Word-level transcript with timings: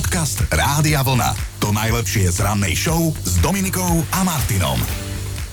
Podcast 0.00 0.48
Rádia 0.48 1.04
Vlna. 1.04 1.60
To 1.60 1.76
najlepšie 1.76 2.32
z 2.32 2.40
rannej 2.40 2.72
show 2.72 3.12
s 3.20 3.36
Dominikou 3.44 4.00
a 4.16 4.24
Martinom. 4.24 4.80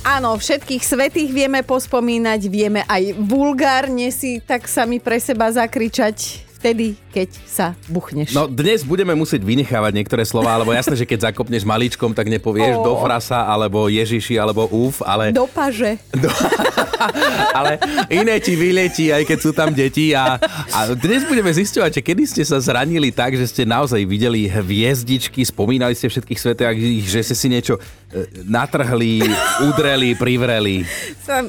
Áno, 0.08 0.39
všetkých 0.39 0.88
svetých 0.88 1.35
vieme 1.35 1.67
pospomínať, 1.67 2.47
vieme 2.47 2.88
aj 2.88 3.12
vulgárne 3.28 4.07
si 4.07 4.39
tak 4.39 4.71
sami 4.71 5.04
pre 5.04 5.20
seba 5.20 5.52
zakričať 5.52 6.46
vtedy, 6.57 6.97
keď 7.13 7.29
sa 7.46 7.77
buchneš. 7.86 8.33
No 8.33 8.49
dnes 8.49 8.81
budeme 8.81 9.13
musieť 9.13 9.46
vynechávať 9.46 9.93
niektoré 9.93 10.25
slova, 10.25 10.57
alebo 10.57 10.73
jasné, 10.73 10.97
že 10.97 11.05
keď 11.05 11.32
zakopneš 11.32 11.61
malíčkom, 11.64 12.11
tak 12.11 12.27
nepovieš 12.27 12.82
Oh. 12.82 12.83
do 12.83 12.93
frasa, 13.00 13.45
alebo 13.45 13.86
Ježiši, 13.88 14.36
alebo 14.41 14.65
úf, 14.68 15.05
ale... 15.05 15.29
Do 15.29 15.46
paže. 15.46 16.01
Do... 16.11 16.28
ale 17.57 17.78
iné 18.09 18.41
ti 18.41 18.57
vyletí, 18.57 19.14
aj 19.14 19.23
keď 19.23 19.38
sú 19.39 19.51
tam 19.54 19.70
deti. 19.71 20.18
A, 20.18 20.41
a 20.73 20.79
dnes 20.97 21.23
budeme 21.23 21.54
zisťovať, 21.54 21.91
že 21.93 22.01
kedy 22.01 22.23
ste 22.25 22.43
sa 22.43 22.57
zranili 22.57 23.14
tak, 23.14 23.37
že 23.37 23.46
ste 23.46 23.64
naozaj 23.64 24.01
videli 24.04 24.50
hviezdičky, 24.50 25.46
spomínali 25.46 25.93
ste 25.93 26.10
všetkých 26.10 26.39
svetých, 26.42 27.05
že 27.05 27.21
ste 27.21 27.36
si 27.37 27.47
niečo 27.47 27.78
e, 27.78 27.82
natrhli, 28.43 29.21
udreli, 29.64 30.18
privreli. 30.18 30.83
Sa, 31.21 31.46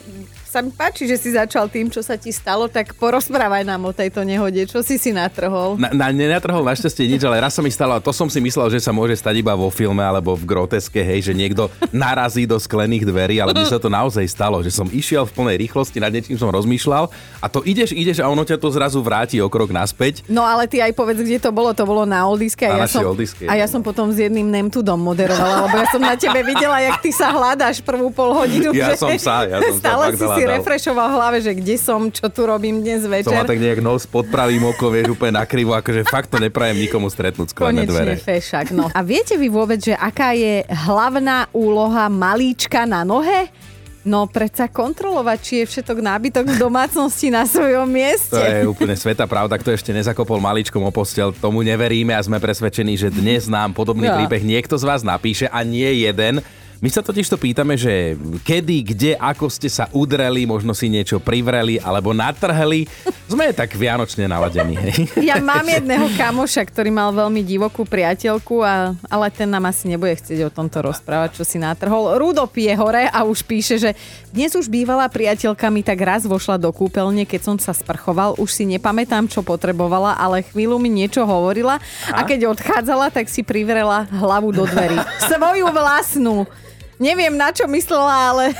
sa 0.48 0.64
mi 0.64 0.72
páči, 0.72 1.04
že 1.04 1.20
si 1.20 1.36
začal 1.36 1.68
tým, 1.68 1.92
čo 1.92 2.00
sa 2.00 2.16
ti 2.16 2.32
stalo, 2.32 2.72
tak 2.72 2.96
porozprávaj 2.96 3.68
nám 3.68 3.84
o 3.84 3.92
tejto 3.92 4.24
nehode. 4.24 4.64
Čo 4.64 4.80
si 4.80 4.96
si 4.96 5.12
natrhol? 5.12 5.76
Na, 5.76 5.92
na, 5.92 6.08
nenatrhol 6.08 6.64
našťastie 6.64 7.04
nič, 7.04 7.20
ale 7.28 7.44
raz 7.44 7.52
sa 7.52 7.60
mi 7.60 7.68
stalo, 7.68 7.92
a 7.92 8.00
to 8.00 8.08
som 8.16 8.32
si 8.32 8.40
myslel, 8.40 8.72
že 8.72 8.80
sa 8.80 8.88
môže 8.88 9.12
stať 9.12 9.44
iba 9.44 9.52
vo 9.52 9.68
filme 9.68 10.00
alebo 10.00 10.32
v 10.32 10.48
groteske, 10.48 11.04
hej, 11.04 11.28
že 11.28 11.32
niekto 11.36 11.68
narazí 11.92 12.48
do 12.48 12.56
sklených 12.56 13.04
dverí, 13.04 13.44
ale 13.44 13.52
mne 13.52 13.68
sa 13.68 13.76
to 13.76 13.92
naozaj 13.92 14.24
stalo, 14.24 14.64
že 14.64 14.72
som 14.72 14.88
išiel 14.88 15.28
v 15.28 15.36
plnej 15.36 15.56
rýchlosti, 15.68 16.00
nad 16.00 16.08
niečím 16.08 16.40
som 16.40 16.48
rozmýšľal 16.48 17.12
a 17.44 17.46
to 17.52 17.60
ideš, 17.68 17.92
ideš 17.92 18.24
a 18.24 18.32
ono 18.32 18.40
ťa 18.48 18.56
to 18.56 18.72
zrazu 18.72 19.04
vráti 19.04 19.44
o 19.44 19.52
krok 19.52 19.68
naspäť. 19.68 20.24
No 20.32 20.48
ale 20.48 20.64
ty 20.64 20.80
aj 20.80 20.96
povedz, 20.96 21.20
kde 21.20 21.44
to 21.44 21.52
bolo. 21.52 21.76
To 21.76 21.84
bolo 21.84 22.08
na 22.08 22.24
Oldiske. 22.24 22.64
Na 22.64 22.72
A, 22.72 22.76
ja 22.80 22.84
našej 22.88 23.04
som, 23.04 23.12
Oldiskej. 23.12 23.46
a 23.46 23.52
ja 23.52 23.66
som 23.68 23.84
potom 23.84 24.08
s 24.08 24.16
jedným 24.16 24.48
Nemtudom 24.48 24.96
moderovala, 24.96 25.68
lebo 25.68 25.76
ja 25.76 25.86
som 25.92 26.00
na 26.00 26.16
tebe 26.16 26.40
videla, 26.40 26.80
jak 26.80 27.04
ty 27.04 27.10
sa 27.12 27.28
hľadáš 27.28 27.84
prvú 27.84 28.08
pol 28.08 28.32
hodinu. 28.32 28.72
Ja 28.72 28.96
že 28.96 29.04
som 29.04 29.12
sa, 29.20 29.44
ja 29.44 29.60
som 29.60 29.76
sa 29.76 29.84
Stále 29.88 30.04
si 30.16 30.24
si 30.38 30.44
hľadal. 30.48 30.58
refrešoval 30.58 31.06
v 31.06 31.14
hlave, 31.14 31.38
že 31.38 31.52
kde 31.52 31.76
som, 31.76 32.00
čo 32.08 32.26
tu 32.26 32.40
robím 32.42 32.80
dnes 32.80 33.04
večer. 33.04 33.28
mal 33.30 33.44
tak 33.44 33.60
nejak 33.60 33.78
nos 33.78 34.02
pod 34.02 34.24
pravým 34.26 34.64
okom, 34.64 34.88
vieš, 34.88 35.12
úplne 35.12 35.36
nakrivo, 35.36 35.76
akože 35.76 36.02
fakt 36.04 36.32
to 36.32 36.40
neprajem 36.40 36.80
nikomu 36.80 37.06
stretnúť 37.06 37.52
sklené 37.52 37.84
Konečne 37.84 37.92
dvere. 37.92 38.14
fešak, 38.16 38.72
no. 38.72 38.88
A 38.88 39.00
viete 39.00 39.36
vy 39.36 39.46
vôbec, 39.46 39.78
že 39.78 39.92
aká 39.92 40.32
je 40.32 40.64
hlavná 40.66 41.46
úloha 41.52 42.08
malíčka 42.08 42.82
na 42.82 43.04
nohe? 43.04 43.52
No 44.08 44.24
predsa 44.24 44.72
kontrolovať, 44.72 45.38
či 45.42 45.54
je 45.60 45.64
všetok 45.68 46.00
nábytok 46.00 46.48
v 46.48 46.56
domácnosti 46.56 47.28
na 47.28 47.44
svojom 47.44 47.84
mieste. 47.84 48.32
To 48.32 48.40
je 48.40 48.64
úplne 48.64 48.96
sveta 48.96 49.28
pravda, 49.28 49.60
kto 49.60 49.68
ešte 49.68 49.92
nezakopol 49.92 50.40
maličkom 50.40 50.80
o 50.80 50.88
postel, 50.88 51.28
tomu 51.36 51.60
neveríme 51.60 52.16
a 52.16 52.22
sme 52.24 52.40
presvedčení, 52.40 52.96
že 52.96 53.12
dnes 53.12 53.52
nám 53.52 53.76
podobný 53.76 54.08
Ja. 54.08 54.16
príbeh 54.16 54.40
niekto 54.40 54.80
z 54.80 54.88
vás 54.88 55.04
napíše 55.04 55.44
a 55.52 55.60
nie 55.60 56.08
jeden. 56.08 56.40
My 56.78 56.86
sa 56.94 57.02
totiž 57.02 57.26
to 57.26 57.34
pýtame, 57.34 57.74
že 57.74 58.14
kedy, 58.46 58.76
kde, 58.94 59.12
ako 59.18 59.50
ste 59.50 59.66
sa 59.66 59.90
udreli, 59.90 60.46
možno 60.46 60.70
si 60.78 60.86
niečo 60.86 61.18
privreli 61.18 61.82
alebo 61.82 62.14
natrhli. 62.14 62.86
Sme 63.26 63.50
tak 63.50 63.74
vianočne 63.74 64.30
naladení. 64.30 64.78
Hej? 64.78 65.10
Ja 65.18 65.42
mám 65.42 65.66
jedného 65.66 66.06
kamoša, 66.14 66.62
ktorý 66.70 66.94
mal 66.94 67.10
veľmi 67.10 67.42
divokú 67.42 67.82
priateľku, 67.82 68.62
a, 68.62 68.94
ale 69.10 69.26
ten 69.34 69.50
nám 69.50 69.66
asi 69.66 69.90
nebude 69.90 70.14
chcieť 70.22 70.46
o 70.46 70.54
tomto 70.54 70.78
rozprávať, 70.86 71.42
čo 71.42 71.42
si 71.42 71.58
natrhol. 71.58 72.14
Rudop 72.14 72.54
je 72.54 72.70
hore 72.78 73.10
a 73.10 73.26
už 73.26 73.42
píše, 73.42 73.82
že 73.82 73.90
dnes 74.30 74.54
už 74.54 74.70
bývalá 74.70 75.10
priateľka 75.10 75.66
mi 75.74 75.82
tak 75.82 75.98
raz 75.98 76.30
vošla 76.30 76.62
do 76.62 76.70
kúpeľne, 76.70 77.26
keď 77.26 77.40
som 77.42 77.56
sa 77.58 77.74
sprchoval. 77.74 78.38
Už 78.38 78.54
si 78.54 78.62
nepamätám, 78.62 79.26
čo 79.26 79.42
potrebovala, 79.42 80.14
ale 80.14 80.46
chvíľu 80.46 80.78
mi 80.78 80.94
niečo 80.94 81.26
hovorila 81.26 81.82
a 82.14 82.22
keď 82.22 82.54
odchádzala, 82.54 83.10
tak 83.10 83.26
si 83.26 83.42
privrela 83.42 84.06
hlavu 84.14 84.54
do 84.54 84.62
dverí. 84.62 84.94
Svoju 85.26 85.74
vlastnú. 85.74 86.46
Neviem, 86.98 87.38
na 87.38 87.54
čo 87.54 87.64
myslela, 87.70 88.34
ale... 88.34 88.44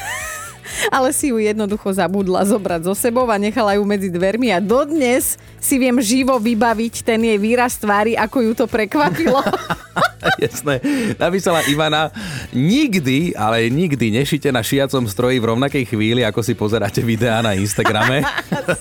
Ale 0.93 1.17
si 1.17 1.33
ju 1.33 1.41
jednoducho 1.41 1.89
zabudla 1.91 2.45
zobrať 2.45 2.87
so 2.87 2.93
sebou 2.93 3.25
a 3.33 3.41
nechala 3.41 3.81
ju 3.81 3.83
medzi 3.89 4.13
dvermi 4.13 4.53
a 4.53 4.61
dodnes 4.61 5.41
si 5.57 5.81
viem 5.81 5.97
živo 5.97 6.37
vybaviť 6.37 7.03
ten 7.03 7.25
jej 7.25 7.41
výraz 7.41 7.81
tvári, 7.81 8.15
ako 8.15 8.37
ju 8.45 8.53
to 8.53 8.67
prekvapilo. 8.69 9.41
Jasné. 10.45 10.83
Napísala 11.15 11.63
Ivana, 11.71 12.11
nikdy, 12.51 13.35
ale 13.35 13.71
nikdy 13.71 14.11
nešite 14.11 14.51
na 14.51 14.63
šiacom 14.63 15.07
stroji 15.07 15.39
v 15.39 15.49
rovnakej 15.55 15.85
chvíli, 15.87 16.23
ako 16.27 16.41
si 16.43 16.55
pozeráte 16.59 17.01
videá 17.03 17.41
na 17.41 17.55
Instagrame. 17.55 18.27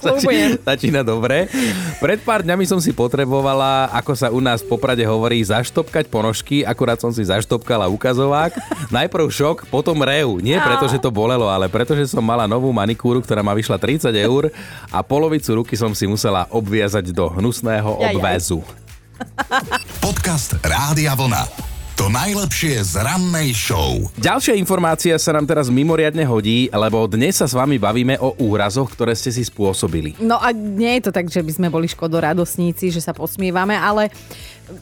Začína 0.68 1.06
dobre. 1.06 1.48
Pred 2.02 2.20
pár 2.26 2.42
dňami 2.44 2.66
som 2.66 2.82
si 2.82 2.92
potrebovala, 2.92 3.90
ako 3.94 4.14
sa 4.18 4.28
u 4.34 4.42
nás 4.42 4.66
v 4.66 4.70
Poprade 4.74 5.06
hovorí, 5.06 5.42
zaštopkať 5.42 6.10
ponožky. 6.10 6.66
Akurát 6.66 6.98
som 6.98 7.14
si 7.14 7.24
zaštopkala 7.24 7.90
ukazovák. 7.90 8.58
Najprv 8.90 9.26
šok, 9.30 9.58
potom 9.70 10.02
reu. 10.02 10.42
Nie 10.42 10.60
preto, 10.62 10.90
že 10.90 11.02
to 11.02 11.14
bolelo, 11.14 11.48
ale 11.48 11.70
preto, 11.70 11.94
že 11.94 12.10
som 12.10 12.24
mala 12.26 12.50
novú 12.50 12.70
manikúru, 12.74 13.22
ktorá 13.22 13.46
ma 13.46 13.54
vyšla 13.54 13.78
30 13.80 14.12
eur 14.18 14.50
a 14.90 15.00
polovicu 15.06 15.64
ruky 15.64 15.76
som 15.78 15.94
si 15.94 16.10
musela 16.10 16.50
obviazať 16.50 17.14
do 17.14 17.30
hnusného 17.30 17.90
obväzu. 18.12 18.62
Podcast 20.08 20.56
Rádia 20.64 21.12
Vlna. 21.20 21.44
To 22.00 22.08
najlepšie 22.08 22.80
z 22.80 23.04
rannej 23.04 23.52
show. 23.52 24.08
Ďalšia 24.16 24.56
informácia 24.56 25.12
sa 25.20 25.36
nám 25.36 25.44
teraz 25.44 25.68
mimoriadne 25.68 26.24
hodí, 26.24 26.72
lebo 26.72 27.12
dnes 27.12 27.36
sa 27.36 27.44
s 27.44 27.52
vami 27.52 27.76
bavíme 27.76 28.16
o 28.24 28.32
úrazoch, 28.40 28.88
ktoré 28.96 29.12
ste 29.20 29.36
si 29.36 29.44
spôsobili. 29.44 30.16
No 30.24 30.40
a 30.40 30.56
nie 30.56 30.96
je 30.96 31.10
to 31.10 31.12
tak, 31.12 31.28
že 31.28 31.44
by 31.44 31.52
sme 31.52 31.68
boli 31.68 31.92
škodoradosníci, 31.92 32.88
že 32.88 33.04
sa 33.04 33.12
posmievame, 33.12 33.76
ale 33.76 34.08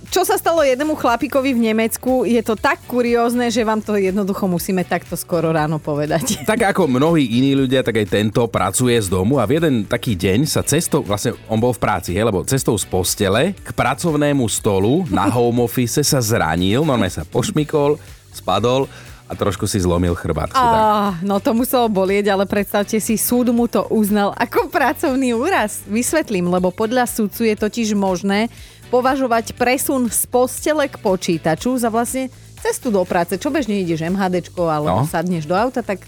čo 0.10 0.26
sa 0.26 0.38
stalo 0.42 0.66
jednému 0.66 0.98
chlapíkovi 0.98 1.54
v 1.54 1.70
Nemecku, 1.70 2.26
je 2.26 2.42
to 2.42 2.58
tak 2.58 2.82
kuriózne, 2.90 3.54
že 3.54 3.62
vám 3.62 3.86
to 3.86 3.94
jednoducho 3.98 4.50
musíme 4.50 4.82
takto 4.82 5.14
skoro 5.14 5.54
ráno 5.54 5.78
povedať. 5.78 6.42
Tak 6.56 6.72
ako 6.72 6.88
mnohí 6.88 7.26
iní 7.26 7.58
ľudia, 7.58 7.84
tak 7.84 8.00
aj 8.00 8.08
tento 8.08 8.46
pracuje 8.48 8.96
z 9.02 9.12
domu 9.12 9.42
a 9.42 9.50
v 9.50 9.60
jeden 9.60 9.84
taký 9.84 10.16
deň 10.16 10.46
sa 10.48 10.62
cestou, 10.62 11.04
vlastne 11.04 11.36
on 11.52 11.60
bol 11.60 11.74
v 11.74 11.82
práci, 11.82 12.16
hej, 12.16 12.26
lebo 12.26 12.46
cestou 12.48 12.78
z 12.78 12.86
postele 12.88 13.58
k 13.60 13.70
pracovnému 13.76 14.46
stolu 14.48 15.04
na 15.10 15.28
home 15.28 15.66
office 15.66 16.06
sa 16.06 16.22
zranil, 16.22 16.86
normálne 16.86 17.12
sa 17.12 17.28
pošmikol, 17.28 18.00
spadol 18.32 18.88
a 19.26 19.34
trošku 19.34 19.66
si 19.66 19.82
zlomil 19.82 20.14
chrbát. 20.14 20.54
Á, 20.54 21.18
no 21.26 21.42
to 21.42 21.58
muselo 21.58 21.90
bolieť, 21.90 22.30
ale 22.30 22.46
predstavte 22.46 23.02
si, 23.02 23.18
súd 23.18 23.50
mu 23.50 23.66
to 23.66 23.90
uznal 23.90 24.38
ako 24.38 24.70
pracovný 24.70 25.34
úraz. 25.34 25.82
Vysvetlím, 25.90 26.54
lebo 26.54 26.70
podľa 26.70 27.10
súdcu 27.10 27.50
je 27.50 27.56
totiž 27.58 27.98
možné 27.98 28.54
považovať 28.88 29.58
presun 29.58 30.08
z 30.08 30.22
postele 30.30 30.86
k 30.88 30.96
počítaču 31.00 31.76
za 31.76 31.90
vlastne 31.90 32.30
cestu 32.60 32.90
do 32.90 33.02
práce. 33.06 33.38
Čo 33.38 33.54
bežne 33.54 33.78
ideš 33.82 34.06
MHDčko 34.06 34.66
alebo 34.66 35.04
No. 35.04 35.10
sadneš 35.10 35.46
do 35.46 35.54
auta, 35.54 35.86
tak 35.86 36.02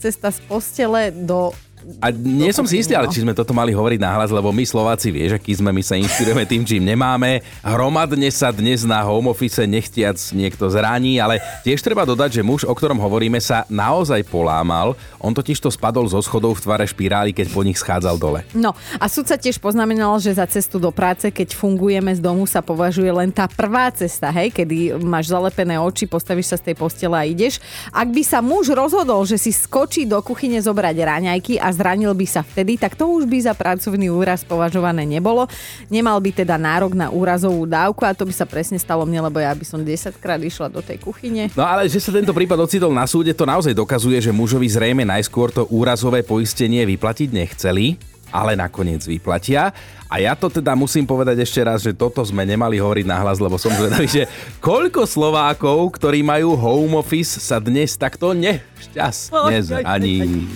cesta 0.00 0.32
z 0.32 0.40
postele 0.48 1.12
do 1.12 1.52
A 2.00 2.12
nie 2.12 2.52
som 2.52 2.68
si 2.68 2.80
istý, 2.80 2.92
ale 2.92 3.08
či 3.08 3.24
sme 3.24 3.32
toto 3.32 3.56
mali 3.56 3.72
hovoriť 3.72 4.00
nahlas, 4.00 4.28
lebo 4.28 4.52
my 4.52 4.64
Slováci, 4.68 5.08
vieš, 5.08 5.40
aký 5.40 5.56
sme, 5.56 5.72
my 5.72 5.80
sa 5.80 5.96
inšpirujeme 5.96 6.44
tým, 6.44 6.62
čím 6.68 6.84
nemáme. 6.84 7.40
Hromadne 7.64 8.28
sa 8.28 8.52
dnes 8.52 8.84
na 8.84 9.00
home 9.00 9.32
office 9.32 9.64
nechtiac 9.64 10.20
niekto 10.36 10.68
zraní, 10.68 11.16
ale 11.16 11.40
tiež 11.64 11.80
treba 11.80 12.04
dodať, 12.04 12.40
že 12.40 12.42
muž, 12.44 12.68
o 12.68 12.76
ktorom 12.76 13.00
hovoríme, 13.00 13.40
sa 13.40 13.64
naozaj 13.72 14.28
polámal. 14.28 14.92
On 15.16 15.32
totiž 15.32 15.56
to 15.56 15.72
spadol 15.72 16.04
zo 16.04 16.20
schodov 16.20 16.60
v 16.60 16.64
tvare 16.68 16.84
špirály, 16.84 17.32
keď 17.32 17.48
po 17.48 17.64
nich 17.64 17.80
schádzal 17.80 18.20
dole. 18.20 18.44
No 18.52 18.76
a 19.00 19.08
súd 19.08 19.32
sa 19.32 19.40
tiež 19.40 19.56
poznamenal, 19.56 20.20
že 20.20 20.36
za 20.36 20.44
cestu 20.44 20.76
do 20.76 20.92
práce, 20.92 21.32
keď 21.32 21.56
fungujeme 21.56 22.12
z 22.12 22.20
domu, 22.20 22.44
sa 22.44 22.60
považuje 22.60 23.08
len 23.08 23.32
tá 23.32 23.48
prvá 23.48 23.88
cesta, 23.88 24.28
hej, 24.28 24.52
kedy 24.52 25.00
máš 25.00 25.32
zalepené 25.32 25.80
oči, 25.80 26.04
postavíš 26.04 26.52
sa 26.52 26.56
z 26.60 26.72
tej 26.72 26.76
postele 26.76 27.16
a 27.16 27.24
ideš. 27.24 27.56
Ak 27.88 28.12
by 28.12 28.20
sa 28.20 28.44
muž 28.44 28.68
rozhodol, 28.68 29.24
že 29.24 29.40
si 29.40 29.48
skočí 29.48 30.04
do 30.04 30.20
kuchyne 30.20 30.60
zobrať 30.60 30.96
raňajky 31.00 31.56
a 31.56 31.69
zranil 31.70 32.12
by 32.14 32.26
sa 32.26 32.42
vtedy, 32.44 32.76
tak 32.76 32.94
to 32.94 33.08
už 33.08 33.26
by 33.26 33.38
za 33.40 33.54
pracovný 33.56 34.10
úraz 34.10 34.44
považované 34.46 35.06
nebolo. 35.08 35.48
Nemal 35.88 36.18
by 36.20 36.44
teda 36.44 36.60
nárok 36.60 36.94
na 36.94 37.08
úrazovú 37.10 37.66
dávku 37.66 38.04
a 38.04 38.14
to 38.14 38.26
by 38.26 38.34
sa 38.34 38.46
presne 38.46 38.76
stalo 38.78 39.06
mne, 39.08 39.26
lebo 39.30 39.38
ja 39.40 39.54
by 39.54 39.64
som 39.64 39.82
10 39.82 40.18
krát 40.18 40.42
išla 40.42 40.68
do 40.68 40.82
tej 40.82 40.98
kuchyne. 41.00 41.48
No 41.54 41.64
ale 41.64 41.88
že 41.88 42.02
sa 42.02 42.12
tento 42.12 42.34
prípad 42.34 42.58
ocitol 42.60 42.94
na 42.94 43.06
súde, 43.08 43.32
to 43.32 43.48
naozaj 43.48 43.72
dokazuje, 43.72 44.20
že 44.20 44.34
mužovi 44.34 44.68
zrejme 44.68 45.02
najskôr 45.06 45.50
to 45.50 45.66
úrazové 45.72 46.22
poistenie 46.26 46.84
vyplatiť 46.86 47.28
nechceli, 47.32 47.98
ale 48.30 48.54
nakoniec 48.54 49.02
vyplatia. 49.02 49.74
A 50.10 50.18
ja 50.18 50.34
to 50.34 50.50
teda 50.50 50.74
musím 50.74 51.06
povedať 51.06 51.38
ešte 51.46 51.62
raz, 51.62 51.86
že 51.86 51.94
toto 51.94 52.22
sme 52.26 52.42
nemali 52.42 52.82
hovoriť 52.82 53.06
nahlas, 53.06 53.38
lebo 53.38 53.54
som 53.58 53.70
zvedavý, 53.70 54.10
že 54.10 54.26
koľko 54.58 55.06
Slovákov, 55.06 55.94
ktorí 55.94 56.26
majú 56.26 56.58
home 56.58 56.98
office, 56.98 57.38
sa 57.38 57.62
dnes 57.62 57.94
takto 57.94 58.34
nešťastne 58.34 59.58
zraní. 59.62 60.46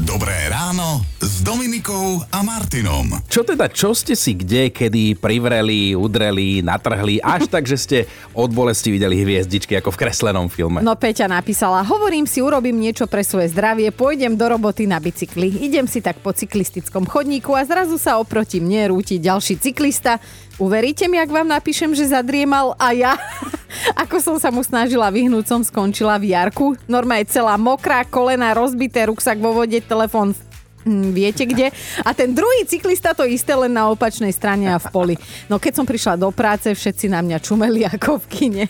Dobré 0.00 0.48
ráno 0.48 1.04
s 1.20 1.44
Dominikou 1.44 2.24
a 2.32 2.40
Martinom. 2.40 3.12
Čo 3.28 3.44
teda, 3.44 3.68
čo 3.68 3.92
ste 3.92 4.16
si 4.16 4.32
kde, 4.32 4.72
kedy 4.72 5.20
privreli, 5.20 5.92
udreli, 5.92 6.64
natrhli, 6.64 7.20
až 7.20 7.44
tak, 7.52 7.68
že 7.68 7.76
ste 7.76 7.98
od 8.32 8.48
bolesti 8.56 8.88
videli 8.88 9.20
hviezdičky 9.20 9.76
ako 9.76 9.92
v 9.92 10.00
kreslenom 10.00 10.48
filme? 10.48 10.80
No 10.80 10.96
Peťa 10.96 11.28
napísala, 11.28 11.84
hovorím 11.84 12.24
si, 12.24 12.40
urobím 12.40 12.80
niečo 12.80 13.04
pre 13.04 13.20
svoje 13.20 13.52
zdravie, 13.52 13.92
pôjdem 13.92 14.32
do 14.32 14.48
roboty 14.48 14.88
na 14.88 14.96
bicykli. 14.96 15.60
Idem 15.60 15.84
si 15.84 16.00
tak 16.00 16.24
po 16.24 16.32
cyklistickom 16.32 17.04
chodníku 17.04 17.52
a 17.52 17.60
zrazu 17.68 18.00
sa 18.00 18.16
oproti 18.16 18.64
mne 18.64 18.96
rúti 18.96 19.20
ďalší 19.20 19.60
cyklista. 19.60 20.16
Uveríte 20.62 21.10
mi, 21.10 21.18
ak 21.18 21.34
vám 21.34 21.50
napíšem, 21.50 21.90
že 21.90 22.14
zadriemal 22.14 22.78
a 22.78 22.94
ja, 22.94 23.18
ako 24.06 24.22
som 24.22 24.36
sa 24.38 24.54
mu 24.54 24.62
snažila 24.62 25.10
vyhnúť, 25.10 25.50
som 25.50 25.60
skončila 25.66 26.22
v 26.22 26.30
jarku. 26.30 26.78
Norma 26.86 27.18
je 27.18 27.34
celá 27.34 27.58
mokrá, 27.58 28.06
kolena 28.06 28.54
rozbité, 28.54 29.10
ruksak 29.10 29.42
vo 29.42 29.50
vode, 29.58 29.82
telefón 29.82 30.38
Hm, 30.82 31.14
viete 31.14 31.46
kde. 31.46 31.70
A 32.02 32.10
ten 32.10 32.34
druhý 32.34 32.66
cyklista 32.66 33.14
to 33.14 33.22
isté 33.22 33.54
len 33.54 33.70
na 33.70 33.86
opačnej 33.86 34.34
strane 34.34 34.66
a 34.66 34.82
v 34.82 34.86
poli. 34.90 35.14
No 35.46 35.62
keď 35.62 35.78
som 35.78 35.86
prišla 35.86 36.18
do 36.18 36.34
práce, 36.34 36.74
všetci 36.74 37.06
na 37.06 37.22
mňa 37.22 37.38
čumeli 37.38 37.86
ako 37.86 38.18
v 38.18 38.24
kine. 38.26 38.64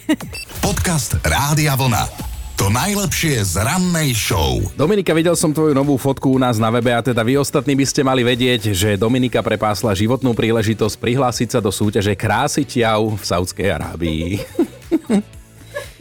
Podcast 0.61 1.17
Rádia 1.25 1.73
Vlna. 1.73 2.32
To 2.63 2.71
najlepšie 2.71 3.43
z 3.43 3.59
rannej 3.59 4.15
show. 4.15 4.63
Dominika, 4.79 5.11
videl 5.11 5.35
som 5.35 5.51
tvoju 5.51 5.75
novú 5.75 5.99
fotku 5.99 6.31
u 6.31 6.39
nás 6.39 6.63
na 6.63 6.71
webe 6.71 6.95
a 6.95 7.03
teda 7.03 7.19
vy 7.27 7.35
ostatní 7.35 7.75
by 7.75 7.83
ste 7.83 8.07
mali 8.07 8.23
vedieť, 8.23 8.71
že 8.71 8.95
Dominika 8.95 9.43
prepásla 9.43 9.91
životnú 9.99 10.31
príležitosť 10.31 10.95
prihlásiť 10.95 11.59
sa 11.59 11.59
do 11.59 11.75
súťaže 11.75 12.15
Krásy 12.15 12.63
ťav 12.63 13.19
v 13.19 13.23
Saudskej 13.27 13.67
Arábii. 13.67 14.47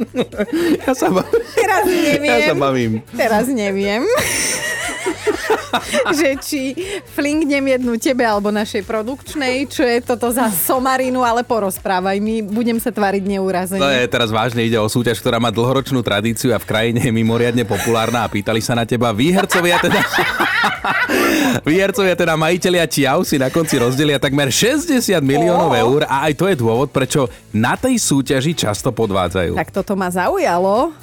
ja 0.85 0.93
sa 0.93 1.09
bavím. 1.17 1.41
Teraz 1.57 1.85
neviem. 1.89 2.29
Ja 2.29 2.37
sa 2.45 2.53
bavím. 2.53 2.93
Teraz 3.17 3.45
neviem. 3.49 4.05
že 6.19 6.29
či 6.41 6.61
flinknem 7.15 7.77
jednu 7.77 7.95
tebe 7.97 8.23
alebo 8.25 8.51
našej 8.51 8.83
produkčnej, 8.83 9.67
čo 9.67 9.83
je 9.85 10.03
toto 10.03 10.29
za 10.31 10.51
somarinu, 10.51 11.23
ale 11.23 11.45
porozprávaj 11.45 12.17
mi, 12.19 12.43
budem 12.43 12.77
sa 12.77 12.91
tváriť 12.91 13.23
neúrazene. 13.23 13.81
To 13.81 13.91
je 13.91 14.05
teraz 14.07 14.29
vážne, 14.29 14.65
ide 14.65 14.79
o 14.79 14.87
súťaž, 14.87 15.19
ktorá 15.19 15.39
má 15.39 15.49
dlhoročnú 15.53 16.03
tradíciu 16.03 16.51
a 16.55 16.59
v 16.59 16.67
krajine 16.67 16.99
je 17.03 17.11
mimoriadne 17.13 17.63
populárna 17.63 18.25
a 18.25 18.31
pýtali 18.31 18.59
sa 18.59 18.75
na 18.75 18.83
teba 18.83 19.15
výhercovia 19.15 19.77
teda... 19.79 20.01
výhercovia 21.69 22.15
teda 22.15 22.33
majiteľia 22.39 22.85
Čiau 22.87 23.21
si 23.27 23.35
na 23.39 23.51
konci 23.51 23.77
rozdelia 23.79 24.17
takmer 24.21 24.49
60 24.49 25.01
miliónov 25.21 25.71
eur 25.75 26.01
a 26.07 26.29
aj 26.29 26.33
to 26.37 26.45
je 26.47 26.55
dôvod, 26.55 26.89
prečo 26.89 27.27
na 27.51 27.75
tej 27.75 27.99
súťaži 27.99 28.55
často 28.55 28.89
podvádzajú. 28.91 29.55
Tak 29.57 29.71
toto 29.71 29.93
ma 29.95 30.07
zaujalo. 30.09 30.95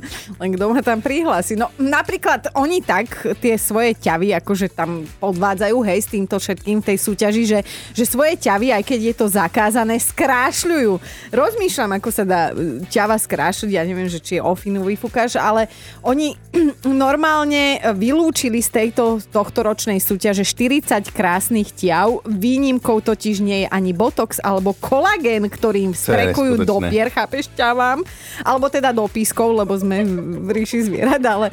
Len 0.40 0.50
kto 0.56 0.64
ma 0.72 0.80
tam 0.80 1.00
prihlási. 1.00 1.54
No 1.58 1.70
napríklad 1.78 2.52
oni 2.56 2.82
tak 2.82 3.12
tie 3.38 3.56
svoje 3.56 3.96
ťavy, 3.98 4.34
akože 4.38 4.72
tam 4.72 5.04
podvádzajú, 5.20 5.76
hej, 5.86 6.00
s 6.02 6.08
týmto 6.08 6.36
všetkým 6.38 6.80
v 6.82 6.88
tej 6.92 6.98
súťaži, 6.98 7.42
že, 7.46 7.60
že 7.92 8.04
svoje 8.08 8.38
ťavy, 8.38 8.72
aj 8.74 8.82
keď 8.82 9.00
je 9.12 9.14
to 9.14 9.26
zakázané, 9.28 9.96
skrášľujú. 10.00 10.92
Rozmýšľam, 11.30 11.90
ako 12.00 12.08
sa 12.10 12.24
dá 12.24 12.42
e, 12.50 12.82
ťava 12.88 13.16
skrášľuť, 13.18 13.70
ja 13.70 13.82
neviem, 13.84 14.08
že 14.08 14.22
či 14.22 14.38
je 14.38 14.42
ofinu 14.42 14.84
vyfúkaš, 14.86 15.36
ale 15.38 15.68
oni 16.02 16.34
normálne 16.86 17.80
vylúčili 17.94 18.60
z 18.60 18.70
tejto 18.82 19.20
tohto 19.30 19.64
ročnej 19.64 19.98
súťaže 20.00 20.44
40 20.46 21.12
krásnych 21.12 21.72
ťav. 21.74 22.24
Výnimkou 22.26 23.00
totiž 23.04 23.42
nie 23.42 23.64
je 23.64 23.68
ani 23.68 23.92
botox 23.92 24.38
alebo 24.40 24.74
kolagén, 24.76 25.46
ktorým 25.46 25.92
sprekujú 25.92 26.64
do 26.64 26.78
pier, 26.82 27.08
chápeš, 27.12 27.48
ťavám, 27.54 28.02
alebo 28.42 28.66
teda 28.72 28.90
do 28.90 29.04
pískov, 29.06 29.52
lebo 29.54 29.76
sme 29.82 30.06
v 30.46 30.48
ríši 30.54 30.86
zvierat, 30.86 31.20
ale 31.26 31.50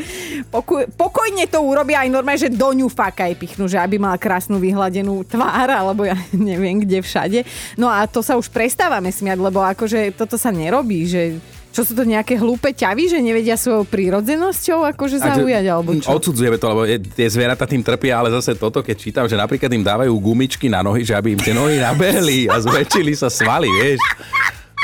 pokoj, 0.53 0.85
pokojne 0.93 1.49
to 1.49 1.59
urobia 1.65 2.05
aj 2.05 2.09
normálne, 2.13 2.39
že 2.39 2.53
do 2.53 2.69
ňu 2.69 2.87
fakt 2.87 3.25
aj 3.25 3.33
pichnú, 3.35 3.65
že 3.65 3.81
aby 3.81 3.97
mala 3.97 4.21
krásnu 4.21 4.61
vyhladenú 4.61 5.25
tvár, 5.25 5.73
alebo 5.73 6.05
ja 6.05 6.15
neviem 6.37 6.85
kde 6.85 7.01
všade. 7.01 7.39
No 7.75 7.89
a 7.89 8.05
to 8.05 8.21
sa 8.21 8.37
už 8.37 8.53
prestávame 8.53 9.09
smiať, 9.09 9.41
lebo 9.41 9.65
akože 9.65 10.13
toto 10.13 10.37
sa 10.37 10.53
nerobí, 10.53 11.09
že 11.09 11.41
čo 11.69 11.85
sú 11.85 11.93
to 11.93 12.01
nejaké 12.01 12.41
hlúpe 12.41 12.73
ťavy, 12.73 13.05
že 13.05 13.21
nevedia 13.21 13.53
svojou 13.53 13.85
prírodzenosťou 13.85 14.89
akože 14.89 15.21
zaujať, 15.21 15.65
alebo 15.69 15.93
čo? 16.01 16.09
Odsudzujeme 16.17 16.57
to, 16.57 16.65
lebo 16.65 16.81
je, 16.89 16.97
tie 17.13 17.29
zvieratá 17.29 17.69
tým 17.69 17.85
trpia, 17.85 18.17
ale 18.17 18.33
zase 18.33 18.57
toto, 18.57 18.81
keď 18.81 18.95
čítam, 18.97 19.25
že 19.29 19.37
napríklad 19.37 19.69
im 19.69 19.85
dávajú 19.85 20.09
gumičky 20.17 20.65
na 20.65 20.81
nohy, 20.81 21.05
že 21.05 21.13
aby 21.13 21.37
im 21.37 21.41
tie 21.41 21.53
nohy 21.53 21.77
nabehli 21.77 22.49
a 22.49 22.57
zväčšili 22.57 23.13
sa 23.13 23.29
svaly, 23.29 23.69
vieš. 23.69 24.01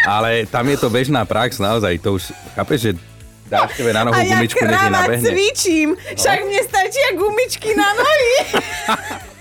Ale 0.05 0.45
tam 0.45 0.69
je 0.69 0.77
to 0.77 0.93
bežná 0.93 1.25
prax, 1.25 1.57
naozaj, 1.57 1.97
to 1.97 2.21
už, 2.21 2.29
chápeš, 2.53 2.79
že 2.79 2.91
dáš 3.45 3.77
tebe 3.77 3.93
na 3.93 4.03
nohu 4.03 4.17
a 4.17 4.23
gumičku, 4.23 4.65
ja 4.65 4.71
nech 4.71 4.89
nabehne. 4.91 5.29
cvičím, 5.29 5.89
však 6.17 6.37
mne 6.45 6.61
stačia 6.65 7.07
gumičky 7.17 7.69
na 7.77 7.89
nohy. 7.93 8.33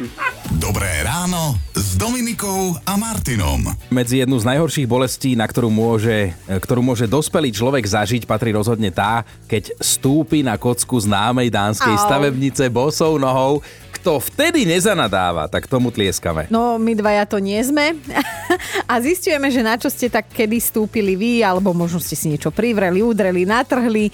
Dobré 0.64 1.02
ráno 1.02 1.54
s 1.74 1.94
Dominikou 1.94 2.74
a 2.82 2.98
Martinom. 2.98 3.62
Medzi 3.94 4.18
jednu 4.18 4.42
z 4.42 4.48
najhorších 4.48 4.90
bolestí, 4.90 5.38
na 5.38 5.46
ktorú 5.46 5.70
môže, 5.70 6.34
ktorú 6.46 6.82
môže 6.82 7.06
dospelý 7.06 7.54
človek 7.54 7.86
zažiť, 7.86 8.26
patrí 8.26 8.50
rozhodne 8.50 8.90
tá, 8.90 9.22
keď 9.46 9.70
stúpi 9.78 10.42
na 10.42 10.58
kocku 10.58 10.98
známej 10.98 11.54
dánskej 11.54 11.94
Au. 11.94 12.02
stavebnice 12.02 12.66
bosou 12.74 13.22
nohou, 13.22 13.62
kto 14.00 14.16
vtedy 14.16 14.64
nezanadáva, 14.64 15.44
tak 15.44 15.68
tomu 15.68 15.92
tlieskame. 15.92 16.48
No, 16.48 16.80
my 16.80 16.96
dvaja 16.96 17.28
to 17.28 17.36
nie 17.36 17.60
sme. 17.60 17.92
A 18.90 18.96
zistujeme, 18.96 19.52
že 19.52 19.60
na 19.60 19.76
čo 19.76 19.92
ste 19.92 20.08
tak 20.08 20.32
kedy 20.32 20.56
stúpili 20.56 21.20
vy, 21.20 21.44
alebo 21.44 21.76
možno 21.76 22.00
ste 22.00 22.16
si 22.16 22.32
niečo 22.32 22.48
privreli, 22.48 23.04
udreli, 23.04 23.44
natrhli. 23.44 24.08